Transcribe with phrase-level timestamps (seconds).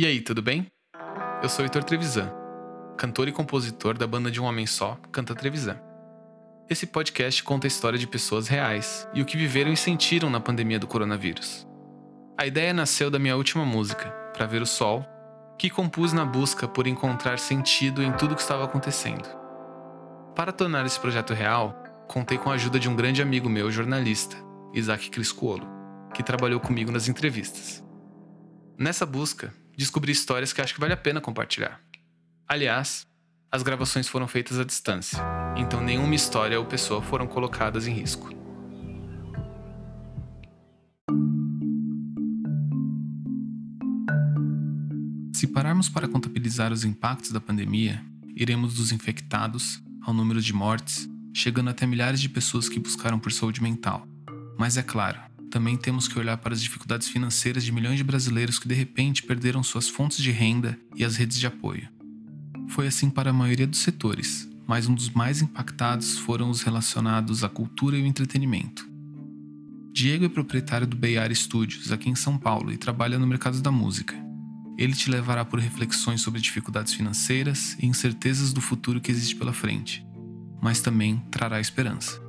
[0.00, 0.64] E aí, tudo bem?
[1.42, 2.30] Eu sou Heitor Trevisan,
[2.96, 5.76] cantor e compositor da banda de um homem só, Canta Trevisan.
[6.70, 10.38] Esse podcast conta a história de pessoas reais e o que viveram e sentiram na
[10.38, 11.66] pandemia do coronavírus.
[12.38, 15.04] A ideia nasceu da minha última música, Pra Ver o Sol,
[15.58, 19.28] que compus na busca por encontrar sentido em tudo o que estava acontecendo.
[20.32, 21.74] Para tornar esse projeto real,
[22.06, 24.36] contei com a ajuda de um grande amigo meu, jornalista,
[24.72, 25.66] Isaac Criscuolo,
[26.14, 27.82] que trabalhou comigo nas entrevistas.
[28.78, 31.80] Nessa busca, descobri histórias que acho que vale a pena compartilhar.
[32.48, 33.06] Aliás,
[33.50, 35.22] as gravações foram feitas à distância,
[35.56, 38.28] então nenhuma história ou pessoa foram colocadas em risco.
[45.32, 48.04] Se pararmos para contabilizar os impactos da pandemia,
[48.34, 53.30] iremos dos infectados ao número de mortes, chegando até milhares de pessoas que buscaram por
[53.30, 54.04] saúde mental.
[54.58, 58.58] Mas é claro, também temos que olhar para as dificuldades financeiras de milhões de brasileiros
[58.58, 61.88] que de repente perderam suas fontes de renda e as redes de apoio.
[62.68, 67.42] Foi assim para a maioria dos setores, mas um dos mais impactados foram os relacionados
[67.42, 68.88] à cultura e o entretenimento.
[69.92, 73.72] Diego é proprietário do Area Studios aqui em São Paulo e trabalha no mercado da
[73.72, 74.14] música.
[74.76, 79.52] Ele te levará por reflexões sobre dificuldades financeiras e incertezas do futuro que existe pela
[79.52, 80.06] frente,
[80.62, 82.20] mas também trará esperança.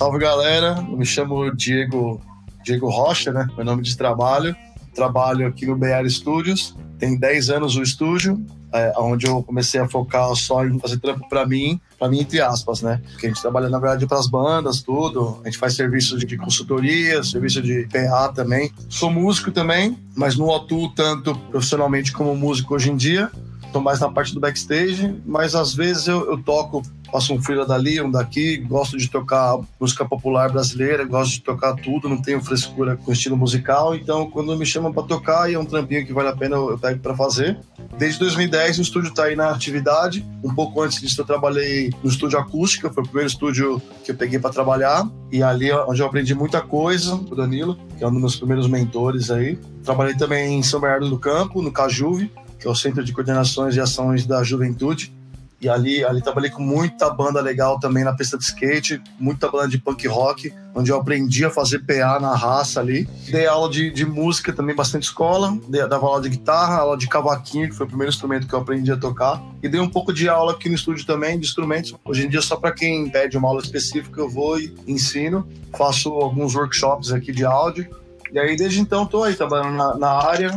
[0.00, 2.22] Salve galera, eu me chamo Diego,
[2.64, 3.46] Diego Rocha, né?
[3.54, 4.56] Meu nome de trabalho.
[4.94, 6.74] Trabalho aqui no BR Studios.
[6.98, 11.28] Tem 10 anos o estúdio, é, onde eu comecei a focar só em fazer trampo
[11.28, 12.98] para mim, para mim entre aspas, né?
[13.10, 15.38] Porque a gente trabalha na verdade para as bandas, tudo.
[15.42, 18.72] A gente faz serviço de consultoria, serviço de PA também.
[18.88, 23.30] Sou músico também, mas não atuo tanto profissionalmente como músico hoje em dia.
[23.66, 27.66] Estou mais na parte do backstage, mas às vezes eu, eu toco faço um freela
[27.66, 32.40] dali, um daqui, gosto de tocar música popular brasileira, gosto de tocar tudo, não tenho
[32.42, 36.12] frescura com estilo musical, então quando me chamam para tocar e é um trampinho que
[36.12, 37.58] vale a pena, eu pego para fazer.
[37.98, 40.24] Desde 2010 o estúdio está aí na atividade.
[40.42, 44.14] Um pouco antes disso eu trabalhei no estúdio acústica, foi o primeiro estúdio que eu
[44.14, 48.06] peguei para trabalhar e ali é onde eu aprendi muita coisa, o Danilo, que é
[48.06, 49.58] um dos meus primeiros mentores aí.
[49.84, 53.74] Trabalhei também em São Bernardo do Campo, no Cajuve, que é o Centro de Coordenações
[53.74, 55.12] e Ações da Juventude.
[55.60, 59.68] E ali, ali trabalhei com muita banda legal também na pista de skate, muita banda
[59.68, 63.06] de punk rock, onde eu aprendi a fazer PA na raça ali.
[63.28, 67.06] Dei aula de, de música também, bastante escola, dei, dava aula de guitarra, aula de
[67.06, 69.42] cavaquinho, que foi o primeiro instrumento que eu aprendi a tocar.
[69.62, 71.94] E dei um pouco de aula aqui no estúdio também, de instrumentos.
[72.06, 75.46] Hoje em dia, só para quem pede uma aula específica, eu vou e ensino.
[75.76, 77.86] Faço alguns workshops aqui de áudio.
[78.32, 80.54] E aí, desde então, estou aí trabalhando na, na área,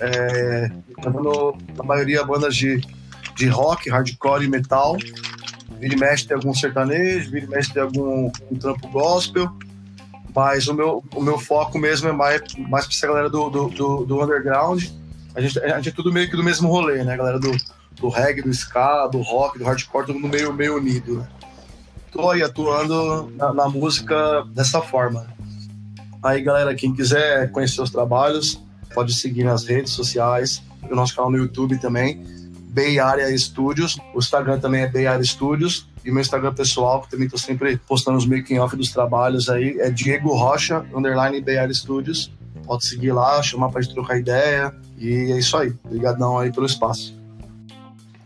[0.00, 0.70] é,
[1.00, 2.82] trabalhando na maioria bandas de
[3.34, 4.96] de rock, hardcore e metal.
[5.78, 9.50] Vira e mexe tem algum sertanejo, vira e mexe tem algum um trampo gospel.
[10.34, 13.68] Mas o meu, o meu foco mesmo é mais, mais pra essa galera do, do,
[13.68, 14.84] do, do underground.
[15.34, 17.16] A gente, a gente é tudo meio que do mesmo rolê, né?
[17.16, 17.50] Galera do,
[17.96, 21.28] do reggae, do ska, do rock, do hardcore, todo mundo meio, meio unido, né?
[22.10, 25.26] Tô aí atuando na, na música dessa forma.
[26.22, 28.62] Aí, galera, quem quiser conhecer os trabalhos,
[28.94, 32.24] pode seguir nas redes sociais, o nosso canal no YouTube também.
[32.72, 33.98] Bay Area Studios.
[34.14, 35.88] O Instagram também é Bay Area Studios.
[36.04, 39.78] E meu Instagram pessoal, que também estou sempre postando os making off dos trabalhos aí,
[39.78, 42.32] é Diego Rocha, underline Bay Area Studios.
[42.64, 44.74] Pode seguir lá, chamar pra gente trocar ideia.
[44.98, 45.72] E é isso aí.
[45.84, 47.14] Obrigadão aí pelo espaço.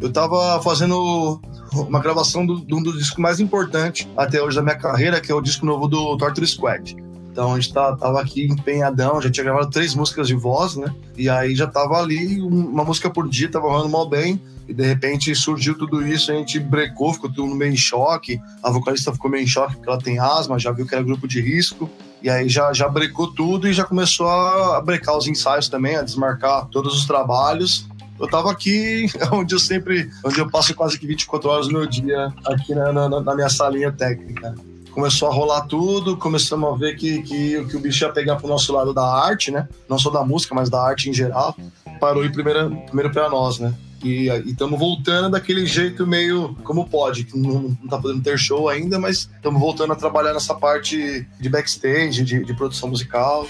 [0.00, 1.40] Eu tava fazendo
[1.72, 5.34] uma gravação de um dos discos mais importantes até hoje da minha carreira, que é
[5.34, 6.96] o disco novo do Torture Squad.
[7.36, 10.90] Então a gente tá, tava aqui empenhadão, já tinha gravado três músicas de voz, né?
[11.18, 14.40] E aí já tava ali, uma música por dia, tava rolando mal bem.
[14.66, 18.40] E de repente surgiu tudo isso, a gente brecou, ficou tudo meio em choque.
[18.62, 21.28] A vocalista ficou meio em choque porque ela tem asma, já viu que era grupo
[21.28, 21.90] de risco.
[22.22, 26.02] E aí já, já brecou tudo e já começou a brecar os ensaios também, a
[26.02, 27.86] desmarcar todos os trabalhos.
[28.18, 31.86] Eu tava aqui onde eu sempre, onde eu passo quase que 24 horas no meu
[31.86, 34.54] dia, aqui na, na, na minha salinha técnica
[34.96, 38.48] começou a rolar tudo, começamos a ver que, que, que o bicho ia pegar pro
[38.48, 39.68] nosso lado da arte, né?
[39.86, 41.54] Não só da música, mas da arte em geral.
[42.00, 43.74] Parou em primeiro, primeiro para nós, né?
[44.02, 48.70] E estamos voltando daquele jeito meio como pode, que não, não tá podendo ter show
[48.70, 53.46] ainda, mas estamos voltando a trabalhar nessa parte de backstage, de, de produção musical.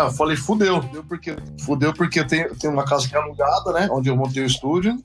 [0.00, 0.80] Ah, eu falei, fudeu.
[0.82, 3.88] Fudeu porque, fudeu porque tenho, tenho uma casa que é alugada, né?
[3.90, 4.96] Onde eu montei o estúdio.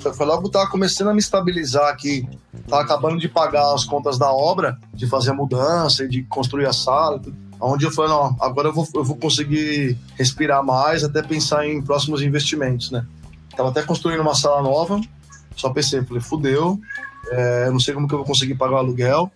[0.00, 2.28] Foi, foi logo que tava começando a me estabilizar aqui.
[2.66, 6.66] Tava acabando de pagar as contas da obra, de fazer a mudança e de construir
[6.66, 7.22] a sala.
[7.60, 11.80] Onde eu falei, não, agora eu vou, eu vou conseguir respirar mais, até pensar em
[11.80, 13.06] próximos investimentos, né?
[13.56, 15.00] Tava até construindo uma sala nova,
[15.54, 16.80] Só pensei, falei, fudeu,
[17.30, 19.30] é, não sei como que eu vou conseguir pagar o aluguel,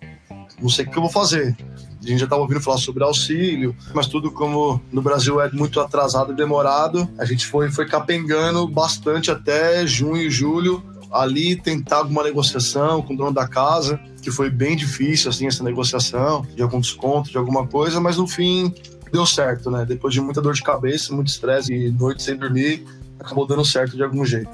[0.61, 1.57] não sei o que eu vou fazer.
[2.03, 5.81] A gente já estava ouvindo falar sobre auxílio, mas tudo como no Brasil é muito
[5.81, 12.23] atrasado e demorado, a gente foi, foi capengando bastante até junho, julho, ali tentar alguma
[12.23, 16.81] negociação com o dono da casa, que foi bem difícil, assim, essa negociação, de algum
[16.81, 18.73] desconto, de alguma coisa, mas no fim
[19.13, 19.85] deu certo, né?
[19.85, 22.85] Depois de muita dor de cabeça, muito estresse e noite sem dormir,
[23.19, 24.51] acabou dando certo de algum jeito.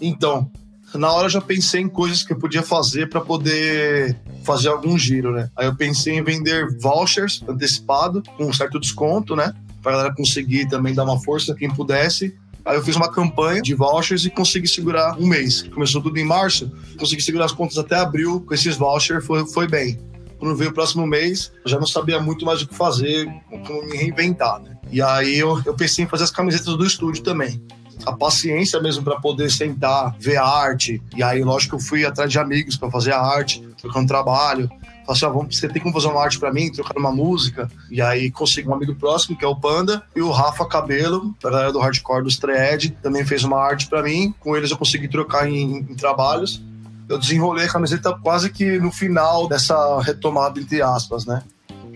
[0.00, 0.50] Então,
[0.94, 4.98] na hora eu já pensei em coisas que eu podia fazer para poder fazer algum
[4.98, 5.50] giro, né?
[5.56, 9.54] Aí eu pensei em vender vouchers antecipado, com um certo desconto, né?
[9.82, 12.36] Pra galera conseguir também dar uma força, quem pudesse.
[12.64, 15.62] Aí eu fiz uma campanha de vouchers e consegui segurar um mês.
[15.62, 19.66] Começou tudo em março, consegui segurar as contas até abril com esses vouchers, foi, foi
[19.66, 19.98] bem.
[20.38, 23.26] Quando veio o próximo mês, eu já não sabia muito mais o que fazer,
[23.66, 24.76] como me reinventar, né?
[24.90, 27.60] E aí eu, eu pensei em fazer as camisetas do estúdio também
[28.06, 31.02] a paciência mesmo para poder sentar, ver a arte.
[31.16, 34.68] E aí, lógico, eu fui atrás de amigos para fazer a arte, trocando trabalho.
[34.68, 37.68] Falei assim, ah, vamos, você tem como fazer uma arte para mim, trocar uma música?
[37.90, 41.50] E aí consegui um amigo próximo, que é o Panda, e o Rafa Cabelo, da
[41.50, 44.32] galera do hardcore dos Thread, também fez uma arte para mim.
[44.38, 46.62] Com eles eu consegui trocar em, em trabalhos.
[47.08, 51.42] Eu desenrolei a camiseta quase que no final dessa retomada, entre aspas, né?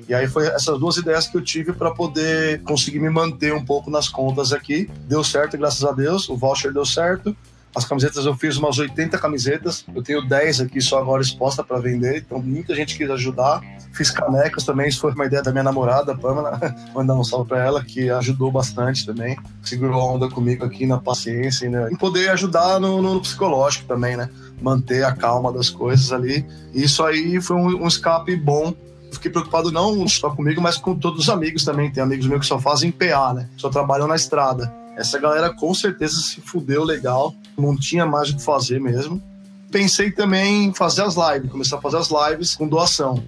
[0.09, 3.65] E aí foi essas duas ideias que eu tive para poder conseguir me manter um
[3.65, 4.89] pouco nas contas aqui.
[5.09, 6.29] Deu certo, graças a Deus.
[6.29, 7.37] O voucher deu certo.
[7.77, 9.85] As camisetas eu fiz umas 80 camisetas.
[9.95, 12.25] Eu tenho 10 aqui só agora exposta para vender.
[12.25, 13.61] Então muita gente quis ajudar.
[13.93, 14.89] Fiz canecas também.
[14.89, 16.59] Isso foi uma ideia da minha namorada, Pamela.
[16.95, 19.37] Mandar um salve para ela, que ajudou bastante também.
[19.63, 21.69] Segurou a onda comigo aqui na paciência.
[21.69, 21.89] Né?
[21.93, 24.31] E poder ajudar no, no psicológico também, né?
[24.63, 26.47] Manter a calma das coisas ali.
[26.73, 28.73] Isso aí foi um, um escape bom
[29.17, 31.91] fiquei preocupado não só comigo, mas com todos os amigos também.
[31.91, 33.49] Tem amigos meus que só fazem PA, né?
[33.57, 34.73] Só trabalham na estrada.
[34.97, 39.23] Essa galera com certeza se fudeu legal, não tinha mais o que fazer mesmo.
[39.71, 43.23] Pensei também em fazer as lives, começar a fazer as lives com doação.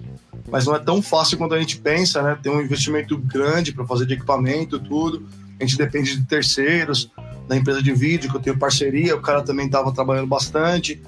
[0.49, 2.37] Mas não é tão fácil quanto a gente pensa, né?
[2.41, 5.27] Tem um investimento grande para fazer de equipamento, tudo.
[5.59, 7.11] A gente depende de terceiros,
[7.47, 11.01] da empresa de vídeo, que eu tenho parceria, o cara também estava trabalhando bastante.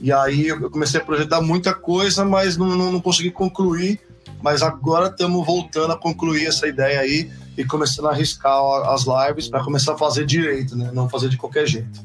[0.00, 3.98] E aí eu comecei a projetar muita coisa, mas não, não, não consegui concluir
[4.42, 8.60] mas agora estamos voltando a concluir essa ideia aí e começando a arriscar
[8.90, 10.90] as lives para começar a fazer direito, né?
[10.92, 12.04] Não fazer de qualquer jeito.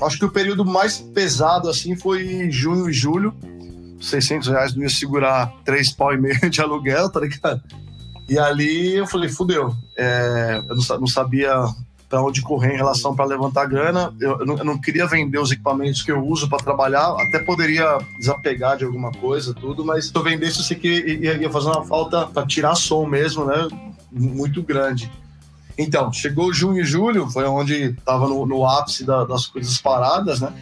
[0.00, 3.34] Acho que o período mais pesado assim foi junho e julho.
[4.00, 7.62] 600 reais não ia segurar três pau e meio de aluguel, tá ligado?
[8.28, 9.74] E ali eu falei, fudeu.
[9.96, 11.52] É, eu não sabia
[12.12, 14.14] para onde correr em relação para levantar grana.
[14.20, 17.38] Eu, eu, não, eu, não, queria vender os equipamentos que eu uso para trabalhar, até
[17.38, 21.68] poderia desapegar de alguma coisa, tudo, mas se eu vendesse, sei que ia, ia fazer
[21.68, 23.66] uma falta para tirar som mesmo, né?
[24.12, 25.10] Muito grande.
[25.78, 30.38] Então, chegou junho e julho, foi onde estava no, no, ápice da, das coisas paradas,
[30.38, 30.52] né?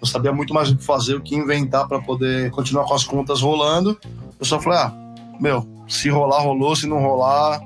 [0.00, 3.02] Eu sabia muito mais o que fazer, o que inventar para poder continuar com as
[3.02, 3.98] contas rolando.
[4.38, 4.92] Eu só falei, ah,
[5.40, 7.60] meu, se rolar, rolou, se não rolar,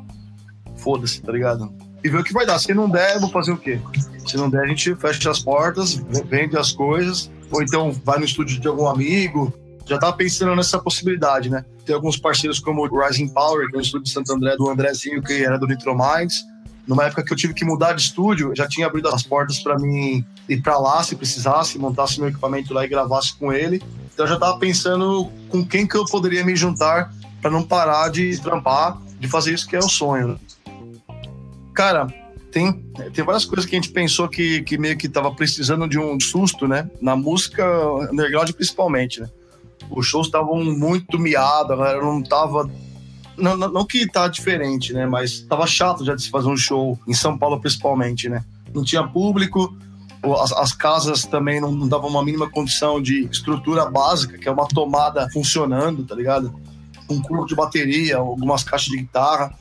[0.79, 1.71] foda-se, tá ligado?
[2.03, 2.59] E ver o que vai dar.
[2.59, 3.81] Se não der, vou fazer o quê?
[4.27, 5.95] Se não der, a gente fecha as portas,
[6.29, 9.53] vende as coisas, ou então vai no estúdio de algum amigo.
[9.87, 11.65] Já tava pensando nessa possibilidade, né?
[11.85, 14.69] Tem alguns parceiros como o Rising Power, que é o estúdio de Santo André, do
[14.69, 16.45] Andrezinho, que era do Nitro Minds.
[16.87, 19.79] Numa época que eu tive que mudar de estúdio, já tinha abrido as portas para
[19.79, 23.83] mim ir para lá se precisasse, montasse meu equipamento lá e gravasse com ele.
[24.13, 27.13] Então eu já tava pensando com quem que eu poderia me juntar
[27.43, 30.39] para não parar de trampar, de fazer isso que é o sonho.
[31.77, 32.07] Cara,
[32.51, 32.73] tem,
[33.13, 36.19] tem várias coisas que a gente pensou que, que meio que tava precisando de um
[36.19, 36.91] susto, né?
[37.03, 37.63] Na música
[38.11, 39.29] underground principalmente, né?
[39.91, 42.69] Os shows estavam muito miados, a galera não tava
[43.37, 45.05] não, não, não, que tá diferente, né?
[45.05, 48.43] Mas tava chato já de se fazer um show em São Paulo, principalmente, né?
[48.75, 49.77] Não tinha público,
[50.41, 54.51] as, as casas também não, não davam uma mínima condição de estrutura básica, que é
[54.51, 56.59] uma tomada funcionando, tá ligado?
[57.11, 59.55] Um curvo de bateria, algumas caixas de guitarra.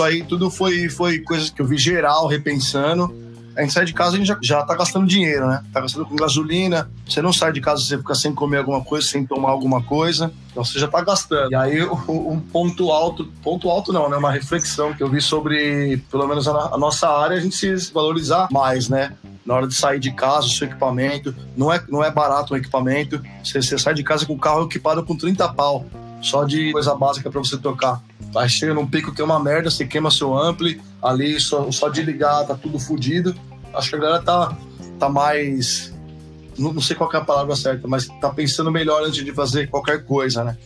[0.00, 3.14] Isso aí tudo foi, foi coisas que eu vi geral repensando.
[3.54, 5.62] A gente sai de casa, a gente já, já tá gastando dinheiro, né?
[5.74, 6.90] Tá gastando com gasolina.
[7.06, 10.32] Você não sai de casa, você fica sem comer alguma coisa, sem tomar alguma coisa.
[10.50, 11.52] Então você já tá gastando.
[11.52, 14.16] E aí, um ponto alto, ponto alto não, né?
[14.16, 17.92] Uma reflexão que eu vi sobre, pelo menos a, a nossa área, a gente se
[17.92, 19.12] valorizar mais, né?
[19.44, 21.34] na hora de sair de casa, o seu equipamento.
[21.56, 23.20] Não é, não é barato um equipamento.
[23.42, 25.84] Você, você sai de casa com o carro equipado com 30 pau,
[26.20, 28.02] só de coisa básica para você tocar.
[28.34, 31.88] Aí chega num pico que é uma merda, você queima seu ampli, ali só, só
[31.88, 33.34] de ligar tá tudo fodido.
[33.74, 34.56] Acho que a galera tá,
[34.98, 35.92] tá mais.
[36.58, 39.68] Não, não sei qual é a palavra certa, mas tá pensando melhor antes de fazer
[39.68, 40.56] qualquer coisa, né?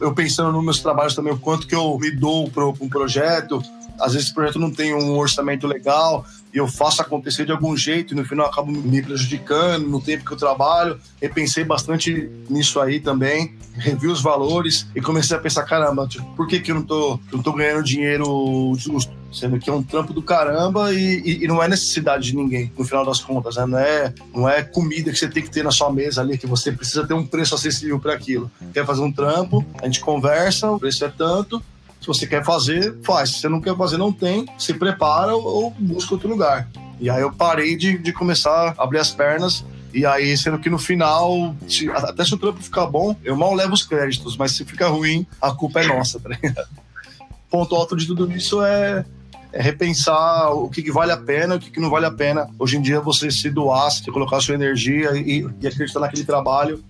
[0.00, 3.62] Eu pensando nos meus trabalhos também, o quanto que eu me dou para um projeto,
[3.98, 7.76] às vezes o projeto não tem um orçamento legal e eu faço acontecer de algum
[7.76, 11.00] jeito e no final acabo me prejudicando no tempo que eu trabalho.
[11.20, 16.46] Repensei bastante nisso aí também, revi os valores e comecei a pensar, caramba, tipo, por
[16.46, 19.12] que, que eu não tô, não tô ganhando dinheiro justo?
[19.32, 22.70] Sendo que é um trampo do caramba e, e, e, não é necessidade de ninguém,
[22.76, 23.64] no final das contas, né?
[23.64, 26.46] Não é, não é comida que você tem que ter na sua mesa ali, que
[26.46, 28.50] você precisa ter um preço acessível para aquilo.
[28.74, 31.62] Quer fazer um trampo, a gente conversa, o preço é tanto,
[32.02, 33.30] se você quer fazer, faz.
[33.30, 34.44] Se você não quer fazer, não tem.
[34.58, 36.68] Se prepara ou, busca outro lugar.
[36.98, 39.64] E aí eu parei de, de começar a abrir as pernas.
[39.94, 43.54] E aí, sendo que no final, se, até se o trampo ficar bom, eu mal
[43.54, 46.66] levo os créditos, mas se ficar ruim, a culpa é nossa, tá ligado?
[47.48, 49.04] Ponto alto de tudo isso é,
[49.52, 52.10] é repensar o que, que, vale a pena e o que, que, não vale a
[52.10, 52.48] pena.
[52.58, 56.82] Hoje em dia, você se doar, você colocar sua energia e, e acreditar naquele trabalho.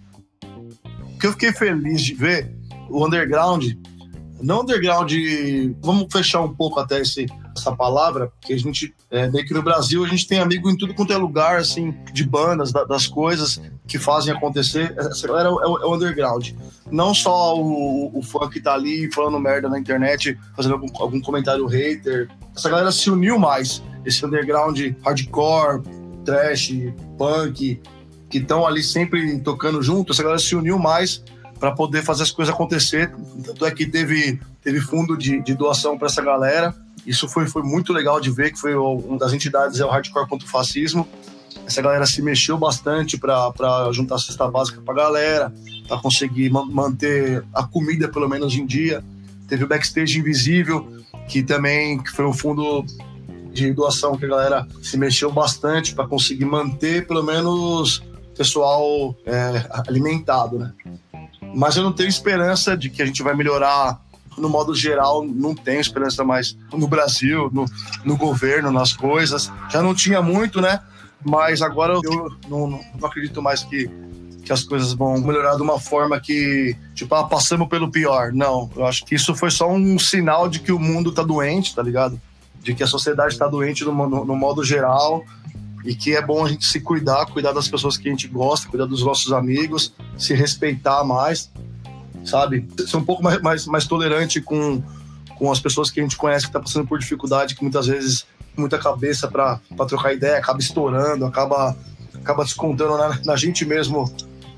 [1.15, 2.51] O que eu fiquei feliz de ver,
[2.89, 3.73] o underground,
[4.43, 5.13] não underground,
[5.81, 9.63] vamos fechar um pouco até esse, essa palavra, porque a gente, é, meio que no
[9.63, 13.07] Brasil, a gente tem amigo em tudo quanto é lugar, assim, de bandas, da, das
[13.07, 14.95] coisas que fazem acontecer.
[14.97, 16.51] Essa galera é, é, é o underground.
[16.91, 21.67] Não só o, o que tá ali falando merda na internet, fazendo algum, algum comentário
[21.67, 22.29] hater.
[22.55, 23.83] Essa galera se uniu mais.
[24.05, 25.83] Esse underground hardcore,
[26.25, 26.73] trash,
[27.17, 27.81] punk,
[28.29, 31.23] que estão ali sempre tocando junto, essa galera se uniu mais
[31.63, 33.15] para poder fazer as coisas acontecer.
[33.45, 36.75] Tanto é que teve, teve fundo de, de doação para essa galera.
[37.07, 40.29] Isso foi, foi muito legal de ver, que foi uma das entidades, é o Hardcore
[40.29, 41.07] contra o Fascismo.
[41.65, 45.55] Essa galera se mexeu bastante para juntar a cesta básica para a galera,
[45.87, 49.05] para conseguir manter a comida, pelo menos, em dia.
[49.47, 50.85] Teve o Backstage Invisível,
[51.29, 52.85] que também que foi um fundo
[53.53, 58.03] de doação que a galera se mexeu bastante para conseguir manter, pelo menos,
[58.37, 60.73] pessoal é, alimentado, né?
[61.55, 64.01] Mas eu não tenho esperança de que a gente vai melhorar
[64.39, 67.67] no modo geral, não tenho esperança mais no Brasil, no,
[68.05, 69.53] no governo, nas coisas.
[69.71, 70.81] Já não tinha muito, né?
[71.25, 73.89] Mas agora eu não, não, acredito mais que,
[74.45, 78.33] que as coisas vão melhorar de uma forma que, tipo, ah, passamos pelo pior.
[78.33, 81.75] Não, eu acho que isso foi só um sinal de que o mundo tá doente,
[81.75, 82.21] tá ligado?
[82.61, 85.25] De que a sociedade tá doente no, no, no modo geral
[85.85, 88.69] e que é bom a gente se cuidar, cuidar das pessoas que a gente gosta,
[88.69, 91.51] cuidar dos nossos amigos, se respeitar mais,
[92.25, 92.67] sabe?
[92.87, 94.83] Ser um pouco mais, mais, mais tolerante com,
[95.37, 98.27] com as pessoas que a gente conhece que está passando por dificuldade, que muitas vezes
[98.57, 99.59] muita cabeça para
[99.89, 101.77] trocar ideia, acaba estourando, acaba,
[102.15, 104.05] acaba descontando na, na gente mesmo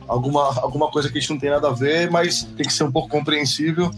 [0.06, 2.84] alguma, alguma coisa que a gente não tem nada a ver, mas tem que ser
[2.84, 3.90] um pouco compreensível.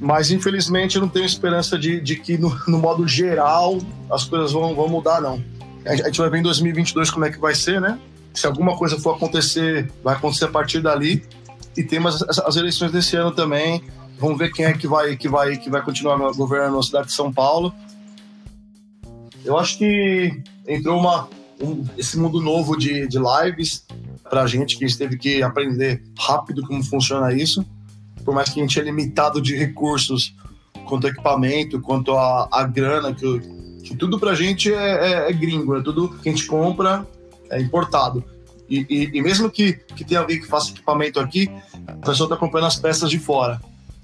[0.00, 3.78] Mas infelizmente eu não tenho esperança de, de que no, no modo geral
[4.10, 5.42] as coisas vão, vão mudar, não.
[5.84, 7.98] A gente vai ver em 2022 como é que vai ser, né?
[8.34, 11.24] Se alguma coisa for acontecer, vai acontecer a partir dali.
[11.76, 13.82] E temos as, as eleições desse ano também.
[14.18, 17.12] Vamos ver quem é que vai, que vai, que vai continuar governando a cidade de
[17.12, 17.74] São Paulo.
[19.44, 21.28] Eu acho que entrou uma,
[21.60, 23.84] um, esse mundo novo de, de lives
[24.30, 27.66] para a gente, que a gente teve que aprender rápido como funciona isso.
[28.24, 30.34] Por mais que a gente é limitado de recursos
[30.86, 33.26] quanto equipamento, quanto a, a grana que,
[33.82, 35.82] que tudo pra gente é, é, é gringo, né?
[35.84, 37.06] tudo que a gente compra
[37.50, 38.24] é importado.
[38.68, 41.50] E, e, e, mesmo que, que tenha alguém que faça equipamento aqui,
[41.86, 43.60] a pessoa está comprando as peças de fora.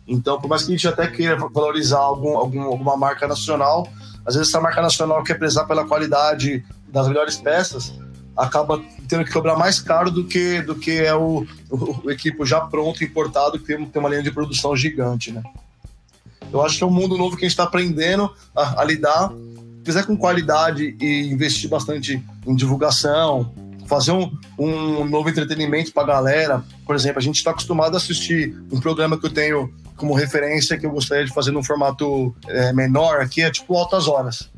[0.06, 3.88] Então, por mais que a gente até queira valorizar algum, algum, alguma marca nacional,
[4.26, 7.94] às vezes essa marca nacional quer prezar pela qualidade das melhores peças,
[8.36, 12.60] acaba tendo que cobrar mais caro do que, do que é o, o, equipo já
[12.60, 15.42] pronto, importado, que tem, tem uma linha de produção gigante, né?
[16.52, 19.32] Eu acho que é um mundo novo que a gente está aprendendo a, a lidar
[19.88, 23.50] fizer com qualidade e investir bastante em divulgação,
[23.86, 26.64] fazer um, um novo entretenimento para a galera.
[26.84, 30.76] Por exemplo, a gente está acostumado a assistir um programa que eu tenho como referência
[30.76, 34.50] que eu gostaria de fazer num formato é, menor aqui, é tipo Altas Horas.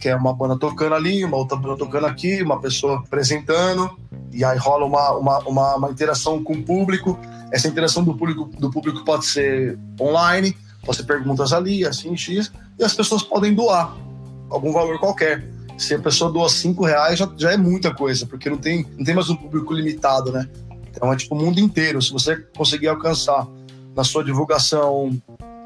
[0.00, 3.90] Que é uma banda tocando ali, uma outra banda tocando aqui, uma pessoa apresentando,
[4.32, 7.18] e aí rola uma, uma, uma, uma interação com o público.
[7.52, 12.52] Essa interação do público, do público pode ser online, pode ser perguntas ali, assim, X,
[12.78, 14.05] e as pessoas podem doar
[14.50, 15.48] algum valor qualquer.
[15.78, 19.04] Se a pessoa doa cinco reais, já, já é muita coisa, porque não tem, não
[19.04, 20.48] tem mais um público limitado, né?
[20.90, 22.00] Então é tipo o mundo inteiro.
[22.00, 23.46] Se você conseguir alcançar
[23.94, 25.20] na sua divulgação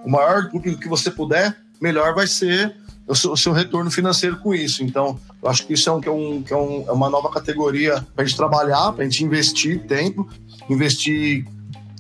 [0.05, 2.75] o maior público que você puder, melhor vai ser
[3.07, 4.85] o seu, o seu retorno financeiro com isso.
[4.85, 7.11] Então, eu acho que isso é, um, que é, um, que é, um, é uma
[7.11, 10.29] nova categoria para a gente trabalhar, para a gente investir tempo,
[10.69, 11.45] investir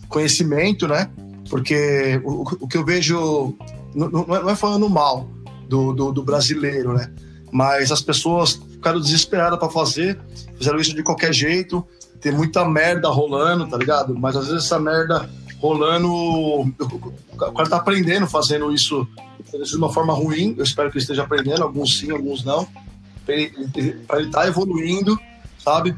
[0.08, 1.10] conhecimento, né?
[1.48, 3.56] Porque o, o que eu vejo,
[3.94, 5.28] não, não é falando mal,
[5.70, 7.10] do, do, do brasileiro, né?
[7.52, 10.20] Mas as pessoas ficaram desesperadas para fazer,
[10.58, 11.86] fizeram isso de qualquer jeito,
[12.20, 14.14] tem muita merda rolando, tá ligado?
[14.18, 16.10] Mas às vezes essa merda rolando.
[16.12, 19.06] O cara tá aprendendo, fazendo isso
[19.52, 20.54] de uma forma ruim.
[20.58, 22.66] Eu espero que ele esteja aprendendo, alguns sim, alguns não.
[23.24, 25.18] Para ele estar tá evoluindo,
[25.58, 25.96] sabe?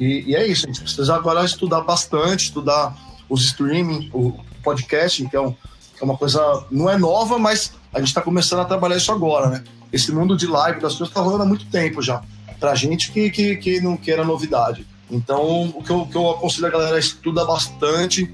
[0.00, 2.96] E, e, é isso, a gente precisa agora estudar bastante, estudar
[3.28, 4.32] os streaming, o
[4.62, 8.64] podcast, que é, é uma coisa, não é nova, mas a gente está começando a
[8.64, 9.64] trabalhar isso agora, né?
[9.92, 12.20] Esse mundo de live das coisas está rolando há muito tempo já.
[12.58, 14.84] Pra gente que, que, que não queira novidade.
[15.10, 18.28] Então, o que eu, que eu aconselho a galera é estuda bastante.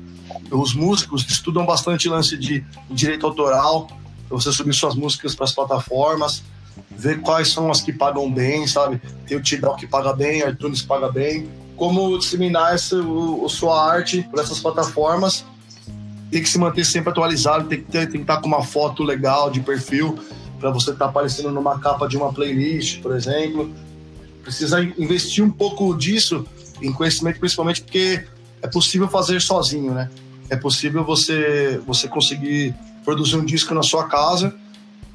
[0.50, 3.88] Os músicos estudam bastante lance de direito autoral,
[4.31, 6.43] você subir suas músicas para as plataformas,
[6.90, 9.00] ver quais são as que pagam bem, sabe?
[9.26, 11.50] Tem o Tidal que paga bem, a iTunes paga bem.
[11.76, 15.45] Como disseminar essa, o, sua arte por essas plataformas.
[16.30, 19.02] Tem que se manter sempre atualizado, tem que, ter, tem que estar com uma foto
[19.02, 20.18] legal de perfil
[20.58, 23.72] para você estar tá aparecendo numa capa de uma playlist, por exemplo.
[24.42, 26.46] Precisa investir um pouco disso
[26.80, 28.25] em conhecimento, principalmente porque
[28.62, 30.10] é possível fazer sozinho, né?
[30.49, 34.54] É possível você você conseguir produzir um disco na sua casa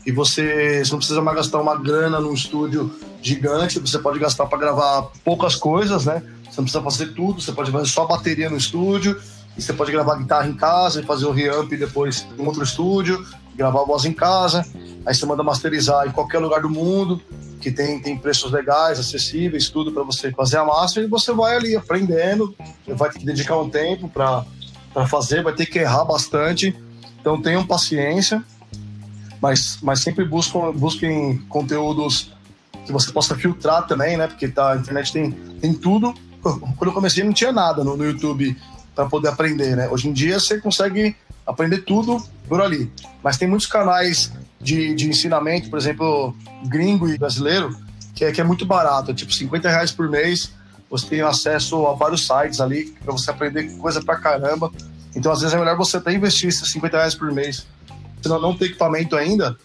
[0.06, 4.46] e você, você não precisa mais gastar uma grana num estúdio gigante, você pode gastar
[4.46, 6.22] para gravar poucas coisas, né?
[6.44, 9.20] Você não precisa fazer tudo, você pode fazer só bateria no estúdio,
[9.58, 13.26] e você pode gravar guitarra em casa e fazer o reamp depois em outro estúdio,
[13.56, 14.66] gravar a voz em casa,
[15.06, 17.22] aí você manda masterizar em qualquer lugar do mundo,
[17.62, 21.56] que tem, tem preços legais, acessíveis, tudo para você fazer a master, e você vai
[21.56, 22.54] ali aprendendo,
[22.88, 24.46] vai ter que dedicar um tempo para
[25.08, 26.76] fazer, vai ter que errar bastante,
[27.20, 28.44] então tenham paciência,
[29.42, 32.34] mas, mas sempre buscam, busquem conteúdos
[32.86, 34.28] que você possa filtrar também, né?
[34.28, 36.14] Porque tá, a internet tem, tem tudo.
[36.42, 38.56] Quando eu comecei não tinha nada no, no YouTube
[38.96, 39.90] para poder aprender, né?
[39.90, 42.92] Hoje em dia você consegue aprender tudo por ali.
[43.24, 46.36] Mas tem muitos canais de, de ensinamento, por exemplo,
[46.66, 47.76] gringo e brasileiro,
[48.16, 50.52] que é, que é muito barato, tipo 50 reais por mês.
[50.90, 54.72] Você tem acesso a vários sites ali para você aprender coisa pra caramba.
[55.16, 57.66] Então, às vezes, é melhor você até investir esses 50 reais por mês
[58.28, 59.58] você não, tem equipamento ainda,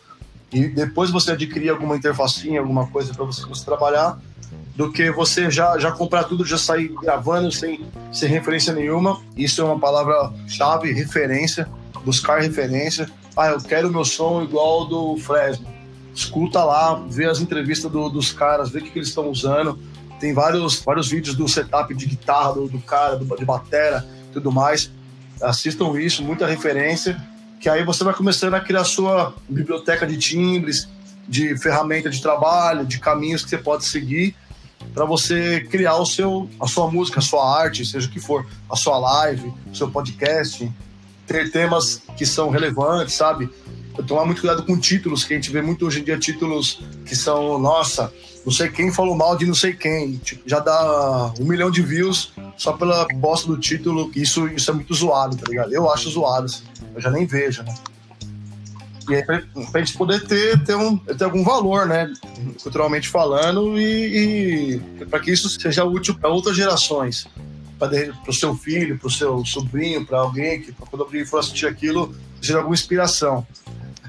[0.52, 4.18] e depois você adquirir alguma interfacinha, alguma coisa para você, você, trabalhar,
[4.74, 9.20] do que você já, já comprar tudo, já sair gravando sem, sem referência nenhuma.
[9.36, 11.68] Isso é uma palavra-chave, referência,
[12.04, 13.10] buscar referência.
[13.36, 15.66] Ah, eu quero meu som igual do Fresno.
[16.14, 19.78] Escuta lá, vê as entrevistas do, dos caras, vê o que, que eles estão usando.
[20.18, 24.50] Tem vários, vários vídeos do setup de guitarra do, do cara, do, de batera tudo
[24.50, 24.90] mais.
[25.40, 27.16] Assistam isso, muita referência
[27.60, 30.88] que aí você vai começando a criar sua biblioteca de timbres,
[31.30, 34.34] de ferramenta de trabalho, de caminhos que você pode seguir
[34.92, 38.46] para você criar o seu, a sua música, a sua arte, seja o que for,
[38.68, 40.70] a sua live, o seu podcast,
[41.26, 43.48] ter temas que são relevantes, sabe?
[44.06, 47.14] Tomar muito cuidado com títulos, que a gente vê muito hoje em dia títulos que
[47.14, 48.12] são, nossa,
[48.44, 50.16] não sei quem falou mal de não sei quem.
[50.16, 54.10] Tipo, já dá um milhão de views só pela bosta do título.
[54.16, 55.72] Isso, isso é muito zoado, tá ligado?
[55.72, 56.64] Eu acho zoado, assim.
[56.94, 57.74] Eu já nem vejo, né?
[59.08, 62.12] E pra, pra gente poder ter, ter, um, ter algum valor, né?
[62.62, 67.26] Culturalmente falando, e, e para que isso seja útil para outras gerações.
[67.78, 71.66] Para o seu filho, para o seu sobrinho, para alguém, que quando alguém for assistir
[71.66, 73.46] aquilo, seja alguma inspiração.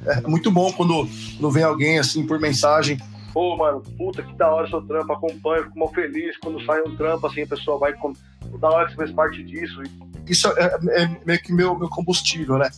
[0.06, 2.98] É muito bom quando, quando vem alguém assim por mensagem
[3.34, 6.96] pô, mano, puta que da hora seu trampo, acompanho, fico mal feliz quando sai um
[6.96, 8.14] trampo, assim, a pessoa vai, com,
[8.60, 9.82] da hora que você faz parte disso.
[10.28, 12.70] Isso é, é, é meio que meu, meu combustível, né?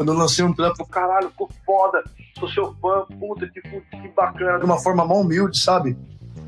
[0.00, 2.02] Quando eu lancei um trampo, caralho, ficou foda,
[2.38, 5.94] sou seu fã, puta que, que bacana, de uma forma mal humilde, sabe?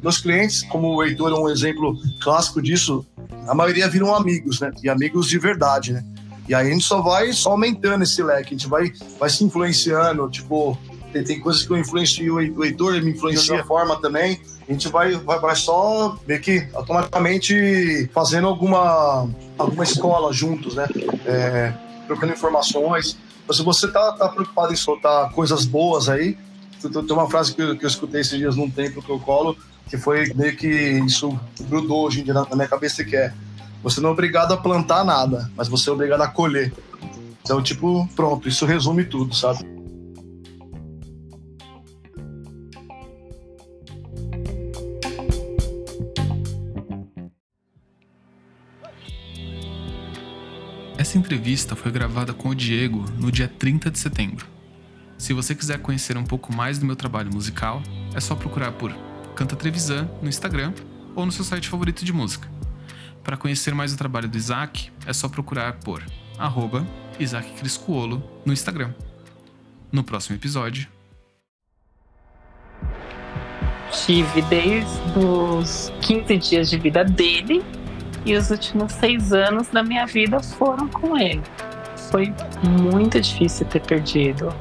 [0.02, 3.04] Meus clientes, como o Heitor é um exemplo clássico disso,
[3.46, 4.70] a maioria viram amigos, né?
[4.82, 6.02] E amigos de verdade, né?
[6.48, 9.44] E aí a gente só vai só aumentando esse leque, a gente vai, vai se
[9.44, 10.78] influenciando, tipo,
[11.12, 14.40] tem, tem coisas que eu influencio o Heitor, me influencia de forma também.
[14.66, 20.88] A gente vai, vai, vai só meio que automaticamente fazendo alguma, alguma escola juntos, né?
[21.26, 21.74] É,
[22.06, 23.18] trocando informações.
[23.52, 26.36] Se você tá, tá preocupado em soltar coisas boas aí,
[26.80, 29.56] tem uma frase que eu, que eu escutei esses dias num templo que eu colo,
[29.88, 30.68] que foi meio que
[31.06, 33.32] isso grudou hoje em dia na minha cabeça, que é
[33.82, 36.72] você não é obrigado a plantar nada, mas você é obrigado a colher.
[37.42, 39.71] Então, tipo, pronto, isso resume tudo, sabe?
[51.12, 54.46] Essa entrevista foi gravada com o Diego no dia 30 de setembro.
[55.18, 57.82] Se você quiser conhecer um pouco mais do meu trabalho musical,
[58.14, 58.96] é só procurar por
[59.36, 60.72] Canta Trevisan no Instagram
[61.14, 62.48] ou no seu site favorito de música.
[63.22, 66.02] Para conhecer mais o trabalho do Isaac, é só procurar por
[66.38, 66.88] arroba
[67.20, 68.94] Isaac Criscuolo no Instagram.
[69.92, 70.88] No próximo episódio.
[74.06, 77.62] Tive desde os 15 dias de vida dele
[78.24, 81.42] e os últimos seis anos da minha vida foram com ele.
[82.10, 82.32] foi
[82.62, 84.54] muito difícil ter perdido